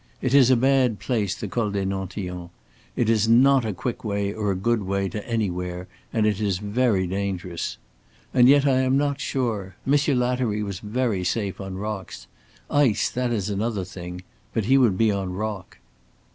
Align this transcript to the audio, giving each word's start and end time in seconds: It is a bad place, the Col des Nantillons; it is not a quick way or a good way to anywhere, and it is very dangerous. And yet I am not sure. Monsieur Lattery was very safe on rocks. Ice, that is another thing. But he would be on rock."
It 0.19 0.33
is 0.33 0.49
a 0.49 0.55
bad 0.55 0.97
place, 0.97 1.35
the 1.35 1.47
Col 1.47 1.69
des 1.69 1.85
Nantillons; 1.85 2.49
it 2.95 3.07
is 3.07 3.27
not 3.29 3.63
a 3.63 3.71
quick 3.71 4.03
way 4.03 4.33
or 4.33 4.49
a 4.51 4.55
good 4.55 4.81
way 4.81 5.07
to 5.07 5.23
anywhere, 5.29 5.87
and 6.11 6.25
it 6.25 6.41
is 6.41 6.57
very 6.57 7.05
dangerous. 7.05 7.77
And 8.33 8.49
yet 8.49 8.65
I 8.65 8.79
am 8.81 8.97
not 8.97 9.21
sure. 9.21 9.75
Monsieur 9.85 10.15
Lattery 10.15 10.63
was 10.63 10.79
very 10.79 11.23
safe 11.23 11.61
on 11.61 11.75
rocks. 11.75 12.25
Ice, 12.71 13.11
that 13.11 13.31
is 13.31 13.51
another 13.51 13.85
thing. 13.85 14.23
But 14.55 14.65
he 14.65 14.75
would 14.75 14.97
be 14.97 15.11
on 15.11 15.33
rock." 15.33 15.77